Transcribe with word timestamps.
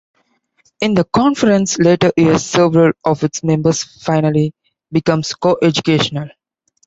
In 0.81 0.95
the 0.95 1.03
conference's 1.03 1.77
later 1.77 2.11
years, 2.17 2.43
several 2.43 2.93
of 3.05 3.23
its 3.23 3.43
members 3.43 3.83
finally 3.83 4.51
became 4.91 5.21
co-educational. 5.39 6.29